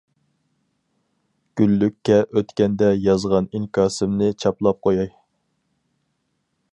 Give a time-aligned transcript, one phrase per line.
[1.61, 5.13] گۈللۈككە ئۆتكەندە يازغان ئىنكاسىمنى چاپلاپ قوياي.